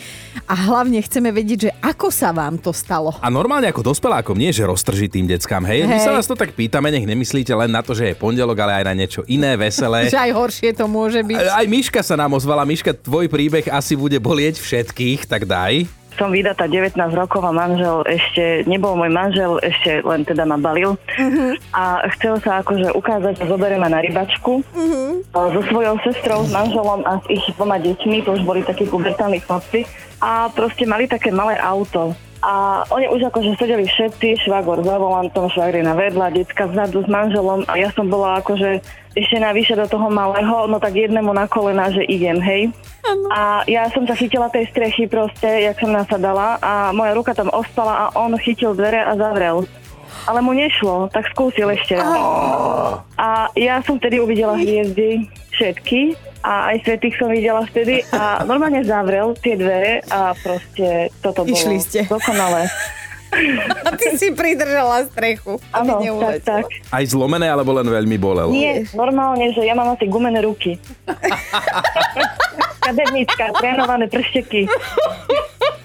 A 0.50 0.58
hlavne 0.58 0.98
chceme 1.06 1.30
vedieť, 1.30 1.58
že 1.58 1.72
ako 1.78 2.10
sa 2.10 2.34
vám 2.34 2.58
to 2.58 2.74
stalo. 2.74 3.14
A 3.22 3.30
normálne 3.30 3.70
ako 3.70 3.86
dospelákom, 3.94 4.34
nie 4.34 4.50
že 4.50 4.66
roztržitým 4.66 5.30
deckám, 5.30 5.62
hej? 5.70 5.86
My 5.86 6.02
Hej. 6.02 6.10
sa 6.10 6.10
vás 6.10 6.26
to 6.26 6.34
tak 6.34 6.58
pýtame, 6.58 6.90
nech 6.90 7.06
nemyslíte 7.06 7.54
len 7.56 7.72
na 7.72 7.80
to, 7.80 7.96
že 7.96 8.12
je 8.12 8.14
pondelok, 8.14 8.56
ale 8.60 8.82
aj 8.82 8.84
na 8.86 8.94
niečo 8.94 9.24
iné, 9.24 9.56
veselé. 9.56 10.06
Že 10.12 10.30
aj 10.30 10.32
horšie 10.36 10.70
to 10.76 10.84
môže 10.84 11.20
byť. 11.24 11.36
Aj 11.48 11.66
Miška 11.66 12.00
sa 12.04 12.14
nám 12.14 12.36
ozvala. 12.36 12.68
Miška, 12.68 12.92
tvoj 12.92 13.26
príbeh 13.32 13.66
asi 13.72 13.96
bude 13.96 14.20
bolieť 14.20 14.60
všetkých, 14.60 15.24
tak 15.24 15.48
daj. 15.48 15.88
Som 16.16 16.32
vydatá 16.32 16.64
19 16.64 16.96
rokov 17.12 17.44
a 17.44 17.52
manžel 17.52 18.00
ešte, 18.08 18.64
nebol 18.64 18.96
môj 18.96 19.12
manžel, 19.12 19.60
ešte 19.60 20.00
len 20.00 20.24
teda 20.24 20.48
ma 20.48 20.56
balil. 20.56 20.96
A 21.76 22.08
chcel 22.16 22.40
sa 22.40 22.64
akože 22.64 22.96
ukázať, 22.96 23.44
že 23.44 23.44
zoberie 23.44 23.76
ma 23.76 23.92
na 23.92 24.00
rybačku 24.00 24.64
so 25.36 25.60
svojou 25.68 26.00
sestrou, 26.00 26.40
s 26.48 26.56
manželom 26.56 27.04
a 27.04 27.20
s 27.20 27.24
ich 27.28 27.44
dvoma 27.60 27.76
deťmi, 27.76 28.24
to 28.24 28.32
už 28.32 28.48
boli 28.48 28.64
takí 28.64 28.88
pubertálni 28.88 29.44
chlapci. 29.44 29.84
A 30.24 30.48
proste 30.48 30.88
mali 30.88 31.04
také 31.04 31.28
malé 31.28 31.60
auto. 31.60 32.16
A 32.46 32.86
oni 32.94 33.10
už 33.10 33.26
akože 33.26 33.58
sedeli 33.58 33.90
všetci, 33.90 34.46
švagor 34.46 34.78
za 34.86 35.02
volantom, 35.02 35.50
švagrina 35.50 35.98
vedľa, 35.98 36.30
decka 36.30 36.70
vzadu 36.70 37.02
s 37.02 37.10
manželom 37.10 37.66
a 37.66 37.74
ja 37.74 37.90
som 37.90 38.06
bola 38.06 38.38
akože 38.38 38.86
ešte 39.18 39.42
navyše 39.42 39.74
do 39.74 39.90
toho 39.90 40.06
malého, 40.06 40.70
no 40.70 40.78
tak 40.78 40.94
jednému 40.94 41.34
na 41.34 41.50
kolena, 41.50 41.90
že 41.90 42.06
idem, 42.06 42.38
hej. 42.38 42.70
A 43.34 43.66
ja 43.66 43.90
som 43.90 44.06
sa 44.06 44.14
chytila 44.14 44.46
tej 44.46 44.70
strechy 44.70 45.10
proste, 45.10 45.66
jak 45.66 45.74
som 45.82 45.90
nasadala 45.90 46.62
a 46.62 46.94
moja 46.94 47.18
ruka 47.18 47.34
tam 47.34 47.50
ostala 47.50 48.06
a 48.06 48.14
on 48.14 48.38
chytil 48.38 48.78
dvere 48.78 49.02
a 49.02 49.18
zavrel. 49.18 49.66
Ale 50.30 50.38
mu 50.38 50.54
nešlo, 50.54 51.10
tak 51.10 51.26
skúsil 51.34 51.66
ešte. 51.74 51.98
A 53.18 53.50
ja 53.58 53.82
som 53.82 53.98
tedy 53.98 54.22
uvidela 54.22 54.54
hviezdy 54.54 55.26
všetky 55.50 56.14
a 56.46 56.70
aj 56.70 56.86
svetých 56.86 57.18
som 57.18 57.26
videla 57.26 57.66
vtedy 57.66 58.06
a 58.14 58.40
normálne 58.50 58.86
zavrel 58.86 59.34
tie 59.42 59.58
dvere 59.58 60.06
a 60.06 60.30
proste 60.38 61.10
toto 61.18 61.42
bolo 61.42 61.58
Išli 61.58 61.76
ste. 61.82 62.00
dokonalé. 62.06 62.70
A 63.84 63.90
ty 63.98 64.16
si 64.16 64.30
pridržala 64.32 65.02
strechu. 65.12 65.58
Áno, 65.74 65.98
tak, 66.22 66.46
tak. 66.46 66.64
Aj 66.88 67.04
zlomené, 67.04 67.50
alebo 67.50 67.74
len 67.74 67.84
veľmi 67.84 68.16
bolelo? 68.16 68.54
Nie, 68.54 68.86
normálne, 68.94 69.50
že 69.52 69.66
ja 69.66 69.74
mám 69.74 69.92
asi 69.92 70.06
gumené 70.08 70.40
ruky. 70.40 70.78
Kadernícka, 72.86 73.50
trénované 73.60 74.06
pršteky. 74.06 74.70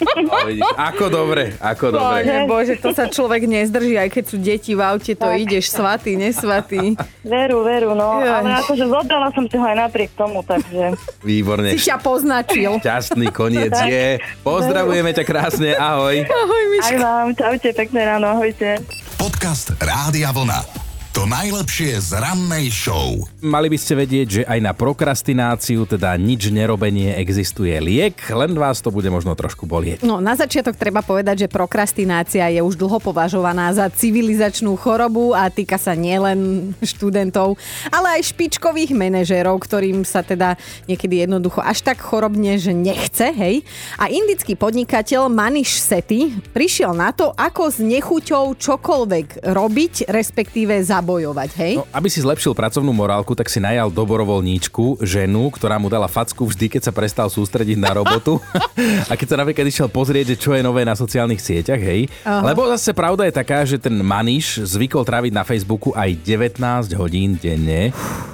No, 0.01 0.33
vidíš, 0.49 0.65
ako 0.75 1.05
dobre, 1.07 1.53
ako 1.61 1.85
dobre. 1.93 2.25
Bože, 2.25 2.37
bože, 2.49 2.73
to 2.81 2.89
sa 2.91 3.05
človek 3.05 3.45
nezdrží, 3.45 3.95
aj 3.97 4.09
keď 4.09 4.23
sú 4.25 4.37
deti 4.41 4.71
v 4.73 4.81
aute, 4.81 5.13
to 5.13 5.27
ideš 5.33 5.69
svatý, 5.71 6.17
nesvatý. 6.17 6.97
Veru, 7.21 7.61
veru, 7.61 7.93
no. 7.93 8.17
Jež. 8.21 8.33
Ale 8.33 8.49
akože 8.65 8.85
zobrala 8.89 9.29
som 9.31 9.45
si 9.45 9.55
ho 9.55 9.65
aj 9.65 9.77
napriek 9.77 10.11
tomu, 10.17 10.41
takže... 10.41 10.97
Výborne. 11.21 11.77
Si 11.77 11.85
ťa 11.85 12.01
poznačil. 12.01 12.81
Šťastný 12.81 13.27
koniec 13.29 13.73
je. 13.85 14.17
Pozdravujeme 14.41 15.13
ťa 15.13 15.23
krásne, 15.25 15.69
ahoj. 15.77 16.25
Ahoj, 16.25 16.63
Aj 16.65 16.71
Miška. 16.73 16.97
vám, 16.97 17.27
čaute, 17.37 17.69
pekné 17.77 18.01
ráno, 18.09 18.33
ahojte. 18.33 18.81
Podcast 19.21 19.77
Rádia 19.77 20.33
Vlna. 20.33 20.80
To 21.11 21.27
najlepšie 21.27 21.99
z 21.99 22.23
rannej 22.23 22.71
show. 22.71 23.27
Mali 23.43 23.67
by 23.67 23.75
ste 23.75 23.99
vedieť, 23.99 24.27
že 24.31 24.41
aj 24.47 24.59
na 24.63 24.71
prokrastináciu, 24.71 25.83
teda 25.83 26.15
nič 26.15 26.47
nerobenie, 26.47 27.19
existuje 27.19 27.75
liek, 27.83 28.15
len 28.31 28.55
vás 28.55 28.79
to 28.79 28.95
bude 28.95 29.11
možno 29.11 29.35
trošku 29.35 29.67
bolieť. 29.67 30.07
No, 30.07 30.23
na 30.23 30.39
začiatok 30.39 30.79
treba 30.79 31.03
povedať, 31.03 31.43
že 31.43 31.51
prokrastinácia 31.51 32.47
je 32.55 32.63
už 32.63 32.79
dlho 32.79 33.03
považovaná 33.03 33.75
za 33.75 33.91
civilizačnú 33.91 34.71
chorobu 34.79 35.35
a 35.35 35.51
týka 35.51 35.75
sa 35.75 35.99
nielen 35.99 36.71
študentov, 36.79 37.59
ale 37.91 38.15
aj 38.15 38.31
špičkových 38.31 38.95
manažérov, 38.95 39.59
ktorým 39.67 40.07
sa 40.07 40.23
teda 40.23 40.55
niekedy 40.87 41.27
jednoducho 41.27 41.59
až 41.59 41.91
tak 41.91 41.99
chorobne, 41.99 42.55
že 42.55 42.71
nechce, 42.71 43.35
hej. 43.35 43.67
A 43.99 44.07
indický 44.07 44.55
podnikateľ 44.55 45.27
Manish 45.27 45.75
Sethi 45.75 46.39
prišiel 46.55 46.95
na 46.95 47.11
to, 47.11 47.35
ako 47.35 47.67
s 47.67 47.83
nechuťou 47.83 48.55
čokoľvek 48.55 49.43
robiť, 49.51 50.07
respektíve 50.07 50.79
zabojovať, 51.01 51.49
hej. 51.57 51.73
No, 51.81 51.89
aby 51.89 52.07
si 52.07 52.21
zlepšil 52.21 52.53
pracovnú 52.53 52.93
morálku, 52.93 53.33
tak 53.33 53.49
si 53.49 53.57
najal 53.57 53.89
dobrovoľníčku, 53.89 55.01
ženu, 55.01 55.49
ktorá 55.49 55.81
mu 55.81 55.89
dala 55.89 56.05
facku 56.05 56.45
vždy, 56.45 56.77
keď 56.77 56.81
sa 56.87 56.93
prestal 56.93 57.27
sústrediť 57.27 57.81
na 57.81 57.91
robotu. 57.97 58.37
a 59.11 59.17
keď 59.17 59.27
sa 59.33 59.37
napríklad 59.41 59.65
išiel 59.65 59.89
pozrieť, 59.89 60.37
že 60.37 60.39
čo 60.39 60.53
je 60.53 60.61
nové 60.61 60.85
na 60.85 60.93
sociálnych 60.93 61.41
sieťach, 61.41 61.81
hej. 61.81 62.05
Aha. 62.21 62.45
Lebo 62.45 62.69
zase 62.69 62.93
pravda 62.93 63.25
je 63.25 63.33
taká, 63.33 63.65
že 63.65 63.81
ten 63.81 63.97
Maniš 63.97 64.61
zvykol 64.61 65.01
tráviť 65.01 65.33
na 65.33 65.41
Facebooku 65.41 65.89
aj 65.97 66.21
19 66.21 66.61
hodín 66.95 67.35
denne 67.41 67.89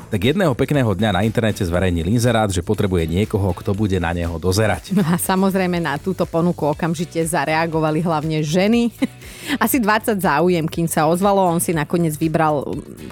tak 0.08 0.24
jedného 0.24 0.56
pekného 0.56 0.88
dňa 0.88 1.20
na 1.20 1.22
internete 1.28 1.60
zverejnil 1.68 2.08
inzerát, 2.08 2.48
že 2.48 2.64
potrebuje 2.64 3.12
niekoho, 3.12 3.52
kto 3.52 3.76
bude 3.76 4.00
na 4.00 4.16
neho 4.16 4.40
dozerať. 4.40 4.96
No 4.96 5.04
a 5.04 5.20
samozrejme 5.20 5.84
na 5.84 6.00
túto 6.00 6.24
ponuku 6.24 6.64
okamžite 6.64 7.20
zareagovali 7.28 8.00
hlavne 8.00 8.40
ženy. 8.40 8.88
Asi 9.64 9.84
20 9.84 10.16
záujem, 10.20 10.64
kým 10.64 10.88
sa 10.88 11.08
ozvalo, 11.12 11.44
on 11.44 11.60
si 11.60 11.76
nakoniec 11.76 12.16
vybral 12.16 12.57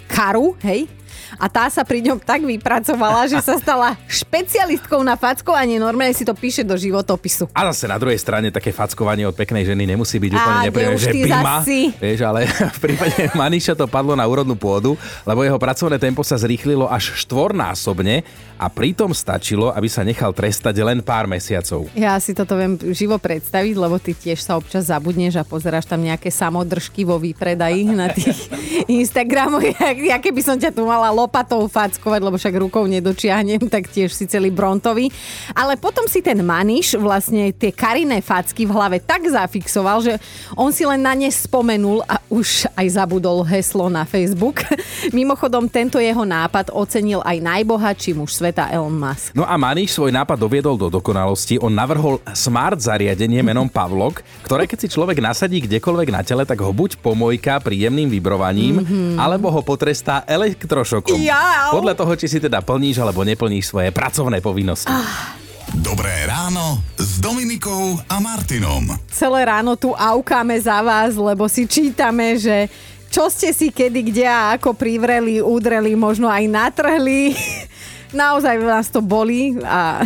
karu, 0.08 0.56
hej, 0.64 0.88
a 1.36 1.46
tá 1.52 1.68
sa 1.68 1.84
pri 1.84 2.00
ňom 2.06 2.18
tak 2.22 2.44
vypracovala, 2.44 3.28
že 3.28 3.40
sa 3.44 3.60
stala 3.60 4.00
špecialistkou 4.08 5.04
na 5.04 5.20
fackovanie. 5.20 5.78
Normálne 5.78 6.16
si 6.16 6.24
to 6.24 6.32
píše 6.32 6.64
do 6.64 6.76
životopisu. 6.80 7.52
A 7.52 7.68
zase 7.72 7.92
na 7.92 8.00
druhej 8.00 8.20
strane 8.20 8.52
také 8.52 8.72
fackovanie 8.72 9.28
od 9.28 9.36
peknej 9.36 9.68
ženy 9.68 9.84
nemusí 9.84 10.18
byť 10.20 10.32
úplne 10.32 10.60
nepríjemné, 10.72 11.00
že 11.00 11.12
bima, 11.12 11.56
vieš, 12.00 12.20
ale 12.24 12.48
v 12.78 12.80
prípade 12.80 13.18
Maniša 13.36 13.76
to 13.76 13.86
padlo 13.88 14.16
na 14.16 14.24
úrodnú 14.26 14.56
pôdu, 14.56 14.96
lebo 15.28 15.44
jeho 15.44 15.60
pracovné 15.60 16.00
tempo 16.00 16.24
sa 16.24 16.40
zrýchlilo 16.40 16.88
až 16.88 17.16
štvornásobne 17.20 18.24
a 18.56 18.72
pritom 18.72 19.12
stačilo, 19.12 19.72
aby 19.76 19.88
sa 19.92 20.02
nechal 20.08 20.32
trestať 20.32 20.80
len 20.80 21.04
pár 21.04 21.28
mesiacov. 21.28 21.92
Ja 21.92 22.16
si 22.24 22.32
toto 22.32 22.56
viem 22.56 22.80
živo 22.96 23.20
predstaviť, 23.20 23.76
lebo 23.76 24.00
ty 24.00 24.16
tiež 24.16 24.40
sa 24.40 24.56
občas 24.56 24.88
zabudneš 24.88 25.36
a 25.36 25.44
pozeráš 25.44 25.92
tam 25.92 26.00
nejaké 26.00 26.32
samodržky 26.32 27.04
vo 27.04 27.20
výpredaji 27.20 27.92
na 27.92 28.08
tých 28.08 28.48
Instagramoch, 29.04 29.64
ja 30.00 30.18
keby 30.20 30.40
som 30.40 30.56
ťa 30.56 30.72
tu 30.72 30.88
mala 30.88 31.12
lopatou 31.26 31.66
fackovať, 31.66 32.22
lebo 32.22 32.38
však 32.38 32.62
rukou 32.62 32.86
nedočiahnem, 32.86 33.66
tak 33.74 33.90
tiež 33.90 34.14
si 34.14 34.30
celý 34.30 34.54
brontový. 34.54 35.10
Ale 35.58 35.76
potom 35.76 36.06
si 36.06 36.22
ten 36.22 36.38
Maniš 36.46 37.02
vlastne 37.02 37.50
tie 37.50 37.74
kariné 37.74 38.22
facky 38.22 38.70
v 38.70 38.72
hlave 38.72 38.98
tak 39.02 39.26
zafixoval, 39.26 40.06
že 40.06 40.14
on 40.54 40.70
si 40.70 40.86
len 40.86 41.02
na 41.02 41.18
ne 41.18 41.28
spomenul 41.28 42.06
a 42.06 42.22
už 42.30 42.70
aj 42.78 42.88
zabudol 42.94 43.42
heslo 43.42 43.90
na 43.90 44.06
Facebook. 44.06 44.62
Mimochodom, 45.18 45.66
tento 45.66 45.98
jeho 45.98 46.22
nápad 46.22 46.70
ocenil 46.70 47.26
aj 47.26 47.42
najbohatší 47.42 48.14
muž 48.14 48.38
sveta 48.38 48.70
Elon 48.70 48.94
Musk. 48.94 49.34
No 49.34 49.44
a 49.44 49.58
Maniš 49.58 49.98
svoj 49.98 50.14
nápad 50.14 50.38
doviedol 50.38 50.78
do 50.78 50.94
dokonalosti. 50.94 51.58
On 51.58 51.74
navrhol 51.74 52.22
smart 52.38 52.78
zariadenie 52.78 53.42
menom 53.42 53.66
Pavlok, 53.66 54.22
ktoré 54.46 54.70
keď 54.70 54.86
si 54.86 54.94
človek 54.94 55.18
nasadí 55.18 55.66
kdekoľvek 55.66 56.10
na 56.14 56.22
tele, 56.22 56.46
tak 56.46 56.62
ho 56.62 56.70
buď 56.70 57.02
pomojka 57.02 57.58
príjemným 57.64 58.12
vibrovaním, 58.12 58.84
mm-hmm. 58.84 59.18
alebo 59.18 59.50
ho 59.50 59.62
potrestá 59.66 60.22
elektrošokom 60.28 61.15
rokom. 61.16 61.26
Ja. 61.26 61.72
Podľa 61.72 61.94
toho, 61.96 62.14
či 62.20 62.28
si 62.28 62.38
teda 62.44 62.60
plníš 62.60 63.00
alebo 63.00 63.24
neplníš 63.24 63.72
svoje 63.72 63.90
pracovné 63.96 64.44
povinnosti. 64.44 64.92
Ah. 64.92 65.40
Dobré 65.76 66.30
ráno 66.30 66.80
s 66.96 67.18
Dominikou 67.18 67.98
a 68.06 68.22
Martinom. 68.22 68.96
Celé 69.10 69.50
ráno 69.50 69.74
tu 69.74 69.92
aukáme 69.98 70.56
za 70.62 70.80
vás, 70.86 71.18
lebo 71.18 71.50
si 71.50 71.66
čítame, 71.66 72.38
že 72.38 72.70
čo 73.10 73.28
ste 73.34 73.50
si 73.50 73.74
kedy, 73.74 74.14
kde 74.14 74.30
a 74.30 74.56
ako 74.56 74.78
privreli, 74.78 75.42
udreli, 75.42 75.98
možno 75.98 76.30
aj 76.30 76.46
natrhli. 76.48 77.34
Naozaj 78.14 78.56
vás 78.62 78.88
to 78.94 79.02
boli 79.02 79.58
a 79.66 80.06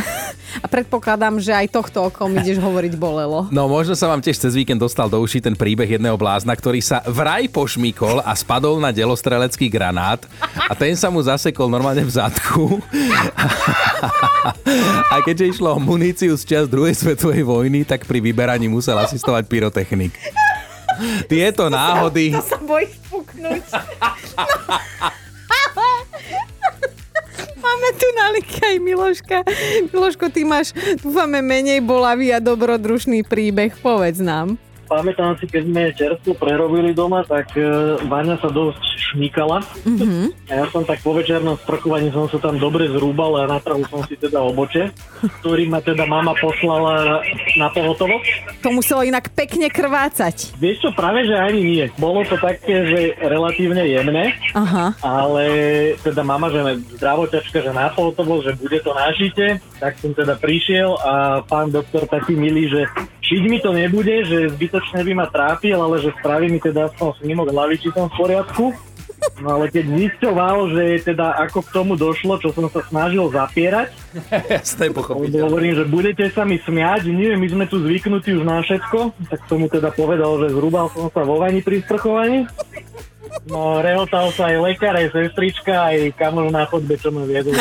a 0.59 0.65
predpokladám, 0.65 1.37
že 1.37 1.53
aj 1.53 1.67
tohto, 1.69 2.07
o 2.07 2.09
kom 2.09 2.33
ideš 2.33 2.57
hovoriť, 2.65 2.93
bolelo. 2.97 3.47
No 3.53 3.69
možno 3.69 3.93
sa 3.93 4.09
vám 4.09 4.21
tiež 4.21 4.41
cez 4.41 4.53
víkend 4.57 4.81
dostal 4.81 5.07
do 5.07 5.21
uší 5.21 5.39
ten 5.43 5.53
príbeh 5.53 5.85
jedného 5.85 6.17
blázna, 6.17 6.57
ktorý 6.57 6.81
sa 6.81 7.05
vraj 7.05 7.45
pošmikol 7.47 8.21
a 8.25 8.33
spadol 8.33 8.81
na 8.81 8.89
delostrelecký 8.89 9.69
granát 9.69 10.21
a 10.67 10.73
ten 10.73 10.97
sa 10.97 11.13
mu 11.13 11.21
zasekol 11.21 11.69
normálne 11.69 12.03
v 12.03 12.11
zadku. 12.11 12.81
a 15.13 15.15
keďže 15.21 15.57
išlo 15.57 15.77
o 15.77 15.79
muníciu 15.79 16.33
z 16.35 16.43
čas 16.45 16.65
druhej 16.65 16.97
svetovej 16.97 17.45
vojny, 17.45 17.85
tak 17.85 18.09
pri 18.09 18.19
vyberaní 18.23 18.67
musel 18.67 18.97
asistovať 18.97 19.45
pyrotechnik. 19.45 20.13
Tieto 21.31 21.71
náhody... 21.71 22.35
To 22.35 22.43
sa 22.43 22.59
bojíš 22.59 22.95
puknúť. 23.07 23.63
Máme 24.35 25.28
tu 27.99 28.07
na 28.15 28.31
aj 28.39 28.77
Miloška. 28.79 29.37
Miloško, 29.91 30.31
ty 30.31 30.47
máš, 30.47 30.71
dúfame, 31.03 31.43
menej 31.43 31.83
bolavý 31.83 32.31
a 32.31 32.39
dobrodružný 32.39 33.27
príbeh. 33.27 33.75
Povedz 33.83 34.23
nám 34.23 34.68
pamätám 34.89 35.37
si, 35.37 35.45
keď 35.45 35.63
sme 35.69 35.81
čerstvo 35.93 36.33
prerobili 36.33 36.97
doma, 36.97 37.21
tak 37.21 37.53
uh, 37.53 38.01
Váňa 38.09 38.41
sa 38.41 38.49
dosť 38.49 38.89
šmíkala. 39.13 39.61
Mm-hmm. 39.85 40.25
A 40.49 40.53
ja 40.61 40.65
som 40.69 40.85
tak 40.85 41.01
po 41.01 41.13
večernom 41.13 41.57
sprchovaní 41.61 42.09
som 42.13 42.29
sa 42.29 42.37
tam 42.37 42.57
dobre 42.57 42.89
zrúbal 42.89 43.45
a 43.45 43.49
natrhol 43.49 43.85
som 43.89 44.01
si 44.05 44.17
teda 44.17 44.41
oboče, 44.41 44.93
ktorý 45.41 45.69
ma 45.69 45.81
teda 45.81 46.05
mama 46.05 46.33
poslala 46.37 47.21
na 47.57 47.67
pohotovo. 47.73 48.21
To 48.65 48.69
muselo 48.69 49.01
inak 49.05 49.31
pekne 49.33 49.69
krvácať. 49.69 50.57
Vieš 50.57 50.77
čo, 50.83 50.89
práve 50.93 51.25
že 51.25 51.37
ani 51.37 51.61
nie. 51.61 51.85
Bolo 51.97 52.21
to 52.27 52.35
také, 52.37 52.85
že 52.85 52.99
relatívne 53.21 53.85
jemné, 53.87 54.35
Aha. 54.53 54.93
ale 55.01 55.45
teda 56.01 56.21
mama, 56.21 56.49
že 56.49 56.81
zdravoťačka, 56.99 57.61
že 57.65 57.71
na 57.73 57.89
pohotovo, 57.93 58.41
že 58.41 58.57
bude 58.57 58.77
to 58.81 58.91
nažite, 58.93 59.61
tak 59.79 59.97
som 59.97 60.11
teda 60.11 60.35
prišiel 60.37 60.97
a 60.99 61.13
pán 61.45 61.71
doktor 61.71 62.05
taký 62.05 62.35
milý, 62.35 62.67
že 62.67 62.81
šiť 63.29 63.43
mi 63.45 63.61
to 63.61 63.69
nebude, 63.69 64.25
že 64.25 64.49
zbytočne 64.57 65.05
by 65.05 65.13
ma 65.13 65.29
trápil, 65.29 65.77
ale 65.77 66.01
že 66.01 66.09
spraví 66.17 66.49
mi 66.49 66.57
teda 66.57 66.89
aspoň 66.89 67.21
snimok 67.21 67.53
hlavy, 67.53 67.75
či 67.77 67.93
som 67.93 68.09
v 68.09 68.17
poriadku. 68.17 68.73
No 69.39 69.59
ale 69.59 69.71
keď 69.71 69.85
zisťoval, 69.99 70.57
že 70.75 70.83
teda 71.11 71.35
ako 71.47 71.59
k 71.63 71.69
tomu 71.75 71.93
došlo, 71.99 72.39
čo 72.39 72.55
som 72.55 72.71
sa 72.71 72.81
snažil 72.87 73.27
zapierať, 73.29 73.91
Jasné, 74.57 74.89
hovorím, 74.89 75.73
že 75.77 75.85
budete 75.85 76.25
sa 76.33 76.43
mi 76.47 76.57
smiať, 76.57 77.07
nie, 77.13 77.37
my 77.37 77.47
sme 77.47 77.65
tu 77.69 77.77
zvyknutí 77.77 78.33
už 78.33 78.43
na 78.47 78.63
všetko, 78.65 79.13
tak 79.29 79.39
som 79.45 79.61
mu 79.61 79.67
teda 79.69 79.93
povedal, 79.93 80.39
že 80.41 80.55
zrúbal 80.55 80.89
som 80.89 81.13
sa 81.13 81.21
vo 81.21 81.37
vani 81.37 81.61
pri 81.61 81.85
sprchovaní. 81.85 82.49
No, 83.49 83.81
rehotal 83.81 84.29
sa 84.33 84.49
aj 84.49 84.57
lekár, 84.61 84.93
aj 84.93 85.09
sestrička, 85.09 85.89
aj 85.89 86.13
kamož 86.17 86.53
na 86.53 86.65
chodbe, 86.69 86.97
čo 86.97 87.09
ma 87.09 87.25
viedol. 87.25 87.57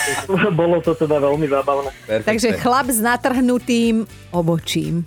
Bolo 0.58 0.78
to 0.82 0.94
teda 0.94 1.18
veľmi 1.18 1.46
zábavné. 1.50 1.90
Perfecte. 2.06 2.28
Takže 2.28 2.48
chlap 2.62 2.86
s 2.90 3.00
natrhnutým 3.02 4.06
obočím. 4.30 5.06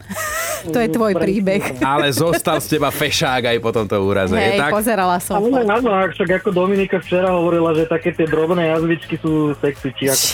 to 0.74 0.80
je 0.80 0.90
tvoj 0.92 1.16
príbeh. 1.16 1.80
Ale 1.80 2.12
zostal 2.12 2.60
z 2.60 2.76
teba 2.76 2.92
fešák 2.92 3.56
aj 3.56 3.58
po 3.64 3.72
tomto 3.72 3.96
úraze. 4.04 4.36
Hej, 4.36 4.58
je 4.58 4.62
tak? 4.64 4.72
pozerala 4.74 5.18
som. 5.24 5.40
Ale 5.40 5.64
na 5.64 5.80
no, 5.80 5.92
však 5.92 6.44
ako 6.44 6.50
Dominika 6.52 7.00
včera 7.00 7.32
hovorila, 7.32 7.72
že 7.76 7.88
také 7.88 8.12
tie 8.12 8.28
drobné 8.28 8.74
jazvičky 8.74 9.16
sú 9.20 9.56
sexy. 9.60 9.94
Či 9.96 10.04
ako 10.12 10.26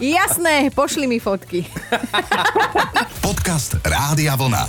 Jasné, 0.00 0.68
pošli 0.72 1.08
mi 1.08 1.16
fotky. 1.16 1.64
Podcast 3.26 3.80
Rádia 3.84 4.36
Vlna. 4.36 4.64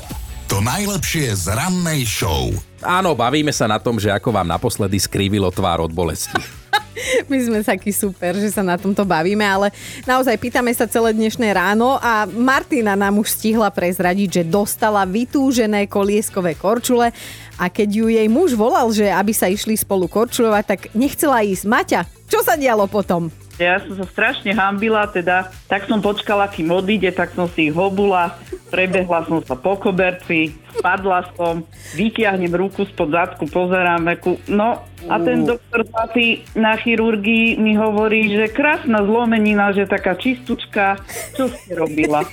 To 0.48 0.64
najlepšie 0.64 1.34
z 1.34 1.56
rannej 1.56 2.08
show. 2.08 2.52
Áno, 2.84 3.16
bavíme 3.16 3.56
sa 3.56 3.66
na 3.66 3.80
tom, 3.80 3.98
že 3.98 4.12
ako 4.12 4.30
vám 4.30 4.48
naposledy 4.48 5.00
skrývilo 5.00 5.48
tvár 5.50 5.82
od 5.84 5.92
bolesti. 5.96 6.38
My 7.32 7.38
sme 7.42 7.60
takí 7.66 7.90
super, 7.90 8.38
že 8.38 8.54
sa 8.54 8.62
na 8.62 8.78
tomto 8.78 9.04
bavíme, 9.04 9.44
ale 9.44 9.74
naozaj 10.06 10.38
pýtame 10.38 10.70
sa 10.72 10.86
celé 10.86 11.12
dnešné 11.16 11.50
ráno 11.56 11.98
a 11.98 12.30
Martina 12.30 12.94
nám 12.94 13.18
už 13.20 13.34
stihla 13.34 13.74
prezradiť, 13.74 14.42
že 14.42 14.44
dostala 14.48 15.04
vytúžené 15.04 15.90
kolieskové 15.90 16.54
korčule 16.54 17.10
a 17.58 17.66
keď 17.68 17.90
ju 17.90 18.06
jej 18.14 18.28
muž 18.30 18.54
volal, 18.54 18.94
že 18.94 19.10
aby 19.10 19.34
sa 19.34 19.50
išli 19.50 19.74
spolu 19.74 20.06
korčulovať, 20.06 20.64
tak 20.64 20.80
nechcela 20.94 21.42
ísť. 21.42 21.64
Maťa, 21.66 22.02
čo 22.30 22.46
sa 22.46 22.54
dialo 22.54 22.86
potom? 22.86 23.43
Ja 23.62 23.78
som 23.78 23.94
sa 23.94 24.06
strašne 24.10 24.50
hambila, 24.58 25.06
teda 25.06 25.54
tak 25.70 25.86
som 25.86 26.02
počkala, 26.02 26.50
kým 26.50 26.74
odíde, 26.74 27.14
tak 27.14 27.38
som 27.38 27.46
si 27.46 27.70
ich 27.70 27.76
hobula, 27.76 28.34
prebehla 28.74 29.30
som 29.30 29.46
sa 29.46 29.54
po 29.54 29.78
koberci, 29.78 30.58
spadla 30.74 31.30
som, 31.38 31.62
vytiahnem 31.94 32.50
ruku 32.50 32.90
spod 32.90 33.14
zadku, 33.14 33.46
pozerám 33.46 34.10
veku, 34.10 34.42
no 34.50 34.82
a 35.06 35.20
ten 35.20 35.46
doktor 35.46 35.84
Paty 35.86 36.42
na 36.56 36.80
chirurgii 36.80 37.60
mi 37.60 37.76
hovorí, 37.76 38.32
že 38.34 38.50
krásna 38.50 39.04
zlomenina, 39.06 39.76
že 39.76 39.86
taká 39.86 40.16
čistúčka, 40.16 40.98
čo 41.38 41.52
si 41.52 41.76
robila? 41.76 42.26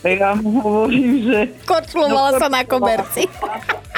Ja 0.00 0.32
mu 0.32 0.64
hovorím, 0.64 1.28
že... 1.28 1.38
Korčlovala 1.68 2.40
sa 2.40 2.48
na 2.48 2.64
koberci. 2.64 3.28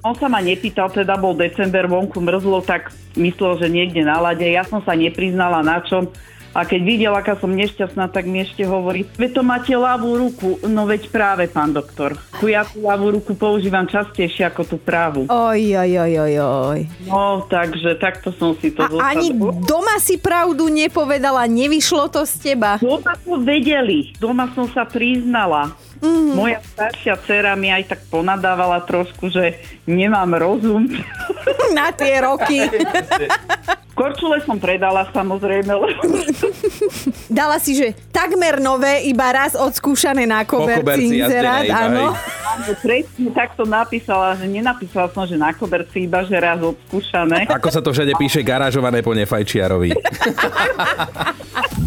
On 0.00 0.16
sa 0.16 0.32
ma 0.32 0.40
nepýtal, 0.40 0.88
teda 0.88 1.20
bol 1.20 1.36
december, 1.36 1.84
vonku 1.84 2.24
mrzlo, 2.24 2.64
tak 2.64 2.88
myslel, 3.20 3.60
že 3.60 3.68
niekde 3.68 4.00
na 4.00 4.16
lade. 4.16 4.48
Ja 4.48 4.64
som 4.64 4.80
sa 4.80 4.96
nepriznala 4.96 5.60
na 5.60 5.84
čom. 5.84 6.08
A 6.50 6.66
keď 6.66 6.80
videl, 6.82 7.12
aká 7.14 7.38
som 7.38 7.54
nešťastná, 7.54 8.10
tak 8.10 8.26
mi 8.26 8.42
ešte 8.42 8.66
hovorí, 8.66 9.06
veď 9.14 9.38
to 9.38 9.42
máte 9.46 9.70
ľavú 9.70 10.18
ruku. 10.18 10.58
No 10.66 10.82
veď 10.82 11.06
práve, 11.06 11.46
pán 11.46 11.70
doktor. 11.70 12.18
Tu 12.42 12.50
ja 12.50 12.66
tú 12.66 12.82
ľavú 12.82 13.14
ruku 13.14 13.38
používam 13.38 13.86
častejšie 13.86 14.50
ako 14.50 14.66
tú 14.66 14.76
právu. 14.82 15.30
Oj, 15.30 15.62
oj, 15.78 15.92
oj, 15.94 16.14
oj, 16.26 16.34
oj. 16.42 16.80
No, 17.06 17.46
takže 17.46 17.94
takto 18.02 18.34
som 18.34 18.58
si 18.58 18.74
to 18.74 18.82
A 18.82 19.14
ani 19.14 19.30
doma 19.62 20.02
si 20.02 20.18
pravdu 20.18 20.66
nepovedala, 20.66 21.46
nevyšlo 21.46 22.10
to 22.10 22.26
z 22.26 22.50
teba. 22.50 22.82
Doma 22.82 23.14
to 23.22 23.38
vedeli, 23.46 24.10
doma 24.18 24.50
som 24.50 24.66
sa 24.74 24.82
priznala. 24.82 25.70
Mm. 26.00 26.32
Moja 26.32 26.60
staršia 26.64 27.14
dcera 27.20 27.52
mi 27.60 27.68
aj 27.68 27.92
tak 27.92 28.00
ponadávala 28.08 28.80
trošku, 28.88 29.28
že 29.28 29.60
nemám 29.84 30.32
rozum. 30.32 30.88
Na 31.76 31.92
tie 31.92 32.24
roky. 32.24 32.64
Korčule 34.00 34.40
som 34.48 34.56
predala 34.56 35.12
samozrejme. 35.12 35.76
Dala 37.28 37.60
si, 37.60 37.76
že 37.76 37.92
takmer 38.08 38.56
nové, 38.56 39.04
iba 39.04 39.28
raz 39.28 39.52
odskúšané 39.52 40.24
na 40.24 40.48
koberci 40.48 41.20
inzerát, 41.20 41.68
áno. 41.68 42.16
Áno, 42.50 42.74
presne 42.82 43.30
takto 43.30 43.62
napísala, 43.62 44.34
že 44.34 44.50
nenapísala 44.50 45.06
som, 45.14 45.22
že 45.22 45.38
na 45.38 45.54
koberci, 45.54 46.10
iba 46.10 46.26
že 46.26 46.34
raz 46.34 46.58
odskúšané. 46.58 47.46
Ako 47.46 47.70
sa 47.70 47.78
to 47.78 47.94
všade 47.94 48.10
píše, 48.18 48.42
garážované 48.42 49.06
po 49.06 49.14
nefajčiarovi. 49.14 49.94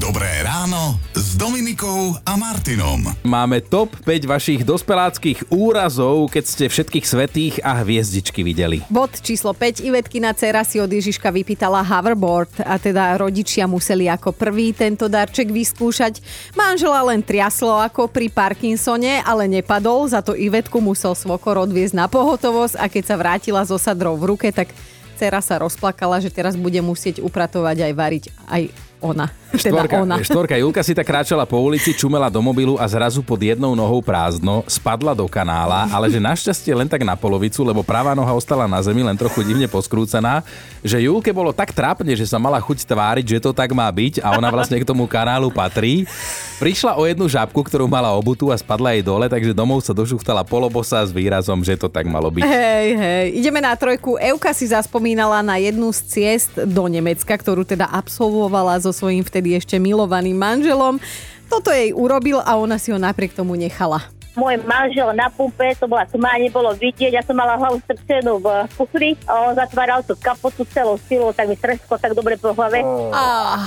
Dobré 0.03 0.43
ráno 0.43 1.00
s 1.15 1.39
Dominikou 1.39 2.20
a 2.27 2.36
Martinom. 2.36 3.08
Máme 3.24 3.63
top 3.63 3.96
5 4.03 4.27
vašich 4.27 4.62
dospeláckých 4.67 5.48
úrazov, 5.48 6.27
keď 6.27 6.43
ste 6.43 6.65
všetkých 6.67 7.05
svetých 7.08 7.55
a 7.63 7.79
hviezdičky 7.82 8.43
videli. 8.43 8.84
Bod 8.91 9.15
číslo 9.24 9.55
5. 9.55 9.79
Ivetkina 9.79 10.36
dcera 10.36 10.67
si 10.67 10.84
od 10.84 10.91
Ježiška 10.91 11.32
vypýtala 11.32 11.79
hoverboard 11.88 12.67
a 12.67 12.75
teda 12.75 13.15
rodičia 13.15 13.63
museli 13.63 14.12
ako 14.12 14.36
prvý 14.36 14.75
tento 14.75 15.08
darček 15.08 15.48
vyskúšať. 15.50 16.20
Manžela 16.51 17.00
len 17.08 17.24
triaslo 17.24 17.79
ako 17.79 18.12
pri 18.12 18.27
Parkinsone, 18.27 19.24
ale 19.24 19.48
nepadol, 19.48 20.12
za 20.12 20.20
to 20.20 20.36
Ivetku 20.53 20.86
musel 20.86 21.17
svokor 21.17 21.57
odviezť 21.65 21.98
na 21.98 22.05
pohotovosť 22.05 22.77
a 22.77 22.86
keď 22.86 23.03
sa 23.10 23.17
vrátila 23.17 23.65
so 23.65 23.74
sadrou 23.81 24.13
v 24.22 24.38
ruke, 24.38 24.53
tak 24.53 24.69
dcera 25.17 25.41
sa 25.41 25.57
rozplakala, 25.57 26.22
že 26.22 26.29
teraz 26.29 26.53
bude 26.53 26.77
musieť 26.77 27.25
upratovať 27.25 27.89
aj 27.89 27.93
variť 27.98 28.25
aj 28.45 28.69
ona. 29.01 29.33
Teda 29.53 29.86
štvorka, 29.86 29.95
ona. 30.01 30.15
štvorka 30.17 30.55
Julka 30.57 30.81
si 30.81 30.98
tak 30.98 31.05
kráčala 31.05 31.45
po 31.45 31.62
ulici, 31.62 31.93
čumela 31.93 32.25
do 32.25 32.41
mobilu 32.41 32.81
a 32.81 32.89
zrazu 32.89 33.22
pod 33.22 33.38
jednou 33.38 33.77
nohou 33.77 34.01
prázdno, 34.01 34.65
spadla 34.65 35.13
do 35.13 35.29
kanála, 35.29 35.93
ale 35.93 36.10
že 36.10 36.17
našťastie 36.17 36.74
len 36.74 36.89
tak 36.89 37.05
na 37.05 37.13
polovicu, 37.13 37.62
lebo 37.62 37.86
pravá 37.86 38.17
noha 38.17 38.33
ostala 38.33 38.65
na 38.65 38.81
zemi, 38.81 39.05
len 39.05 39.13
trochu 39.13 39.45
divne 39.45 39.69
poskrúcaná, 39.69 40.41
že 40.81 40.98
Julke 41.05 41.29
bolo 41.29 41.53
tak 41.53 41.69
trápne, 41.69 42.17
že 42.17 42.25
sa 42.25 42.41
mala 42.41 42.57
chuť 42.57 42.81
tváriť, 42.81 43.25
že 43.38 43.39
to 43.45 43.53
tak 43.53 43.69
má 43.77 43.86
byť 43.93 44.25
a 44.25 44.33
ona 44.33 44.50
vlastne 44.50 44.81
k 44.81 44.88
tomu 44.89 45.05
kanálu 45.05 45.53
patrí. 45.53 46.10
Prišla 46.57 46.95
o 46.95 47.03
jednu 47.03 47.27
žabku, 47.27 47.60
ktorú 47.60 47.86
mala 47.91 48.10
obutú 48.15 48.48
a 48.50 48.55
spadla 48.55 48.95
jej 48.95 49.03
dole, 49.03 49.27
takže 49.27 49.51
domov 49.51 49.83
sa 49.83 49.91
došuchtala 49.91 50.48
polobosa 50.48 51.03
s 51.03 51.12
výrazom, 51.12 51.60
že 51.60 51.75
to 51.75 51.91
tak 51.91 52.07
malo 52.07 52.31
byť. 52.31 52.41
Hej, 52.48 52.88
hej. 52.95 53.25
Ideme 53.43 53.60
na 53.60 53.75
trojku. 53.75 54.15
Euka 54.15 54.55
si 54.55 54.72
zaspomínala 54.72 55.43
na 55.43 55.60
jednu 55.60 55.91
z 55.91 56.00
ciest 56.07 56.55
do 56.55 56.88
Nemecka, 56.88 57.36
ktorú 57.36 57.67
teda 57.67 57.91
absolvovala 57.91 58.79
so 58.79 58.95
svojím 58.95 59.27
vtedy 59.27 59.42
vtedy 59.43 59.59
ešte 59.59 59.75
milovaným 59.75 60.39
manželom. 60.39 61.03
Toto 61.51 61.67
jej 61.67 61.91
urobil 61.91 62.39
a 62.39 62.55
ona 62.55 62.79
si 62.79 62.95
ho 62.95 62.97
napriek 62.97 63.35
tomu 63.35 63.59
nechala. 63.59 64.00
Môj 64.39 64.63
manžel 64.63 65.12
na 65.13 65.27
pumpe, 65.27 65.75
to 65.77 65.85
bola 65.85 66.07
tma, 66.07 66.39
nebolo 66.39 66.73
vidieť, 66.73 67.12
ja 67.12 67.21
som 67.21 67.38
mala 67.38 67.59
hlavu 67.59 67.77
strčenú 67.85 68.41
v 68.41 68.65
kufri 68.73 69.13
a 69.29 69.51
on 69.51 69.53
zatváral 69.53 70.01
tú 70.01 70.17
kapotu 70.17 70.65
celou 70.73 70.97
silou, 71.05 71.29
tak 71.35 71.51
mi 71.51 71.59
tresko 71.59 72.00
tak 72.00 72.15
dobre 72.17 72.39
po 72.39 72.55
hlave. 72.55 72.81
Oh. 72.81 73.62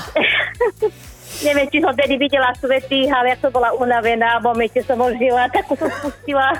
Neviem, 1.46 1.68
či 1.68 1.84
som 1.84 1.92
tedy 1.92 2.16
videla 2.16 2.50
svety, 2.56 3.12
ale 3.12 3.36
ja 3.36 3.38
som 3.38 3.52
bola 3.52 3.76
unavená, 3.76 4.40
v 4.40 4.48
momente 4.48 4.80
som 4.88 4.96
ožila, 4.96 5.52
tak 5.52 5.68
som 5.68 5.86
spustila. 5.86 6.56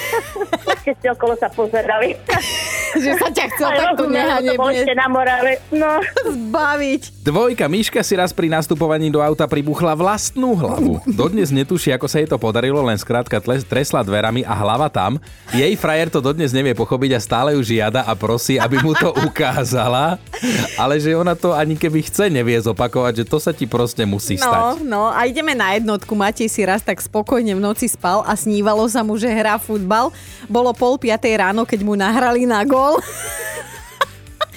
Všetci 0.82 1.06
okolo 1.12 1.36
sa 1.36 1.52
pozerali. 1.52 2.16
že 3.04 3.12
sa 3.20 3.28
ťa 3.28 3.44
chcel 3.54 3.70
takto 3.76 4.04
nehanebne 4.08 4.94
na 4.96 5.06
morale. 5.10 5.60
No. 5.68 6.00
zbaviť. 6.24 7.02
Dvojka 7.28 7.68
Miška 7.68 8.00
si 8.00 8.16
raz 8.16 8.32
pri 8.32 8.48
nastupovaní 8.48 9.12
do 9.12 9.20
auta 9.20 9.44
pribuchla 9.44 9.92
vlastnú 9.92 10.56
hlavu. 10.56 11.04
Dodnes 11.04 11.52
netuší, 11.52 11.92
ako 11.92 12.06
sa 12.08 12.24
jej 12.24 12.28
to 12.28 12.40
podarilo, 12.40 12.80
len 12.80 12.96
skrátka 12.96 13.36
tresla 13.42 14.00
dverami 14.00 14.42
a 14.48 14.54
hlava 14.56 14.88
tam. 14.88 15.20
Jej 15.52 15.76
frajer 15.76 16.08
to 16.08 16.24
dodnes 16.24 16.56
nevie 16.56 16.72
pochopiť 16.72 17.10
a 17.16 17.20
stále 17.20 17.50
ju 17.56 17.60
žiada 17.60 18.08
a 18.08 18.16
prosí, 18.16 18.56
aby 18.56 18.80
mu 18.80 18.96
to 18.96 19.12
ukázala. 19.28 20.16
Ale 20.80 20.96
že 20.96 21.12
ona 21.12 21.36
to 21.36 21.52
ani 21.52 21.76
keby 21.76 22.00
chce 22.08 22.32
nevie 22.32 22.56
zopakovať, 22.56 23.22
že 23.22 23.24
to 23.28 23.36
sa 23.36 23.52
ti 23.52 23.68
proste 23.68 24.08
musí 24.08 24.40
no, 24.40 24.48
stať. 24.48 24.64
No, 24.86 25.12
a 25.12 25.28
ideme 25.28 25.52
na 25.52 25.76
jednotku. 25.76 26.16
Matej 26.16 26.48
si 26.48 26.64
raz 26.64 26.80
tak 26.80 27.02
spokojne 27.02 27.52
v 27.52 27.60
noci 27.60 27.90
spal 27.90 28.24
a 28.24 28.32
snívalo 28.38 28.88
sa 28.88 29.04
mu, 29.04 29.20
že 29.20 29.28
hrá 29.28 29.60
futbal. 29.60 30.14
Bolo 30.48 30.72
pol 30.72 30.96
piatej 30.96 31.44
ráno, 31.44 31.68
keď 31.68 31.80
mu 31.84 31.92
nahrali 31.92 32.48
na 32.48 32.64
gol. 32.64 32.77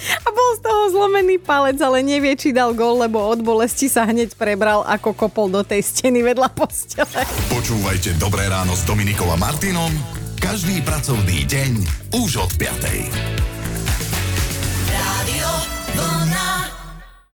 A 0.02 0.28
bol 0.34 0.50
z 0.58 0.66
toho 0.66 0.84
zlomený 0.98 1.38
palec, 1.38 1.78
ale 1.78 2.02
nevie, 2.02 2.34
či 2.34 2.50
dal 2.50 2.74
gol, 2.74 3.06
lebo 3.06 3.22
od 3.22 3.46
bolesti 3.46 3.86
sa 3.86 4.10
hneď 4.10 4.34
prebral, 4.34 4.82
ako 4.86 5.14
kopol 5.14 5.46
do 5.46 5.62
tej 5.62 5.86
steny 5.86 6.26
vedľa 6.26 6.50
postele. 6.58 7.22
Počúvajte 7.54 8.18
Dobré 8.18 8.50
ráno 8.50 8.74
s 8.74 8.82
Dominikom 8.82 9.30
a 9.30 9.38
Martinom 9.38 9.94
každý 10.42 10.82
pracovný 10.82 11.46
deň 11.46 11.72
už 12.18 12.42
od 12.42 12.52
5. 12.58 13.51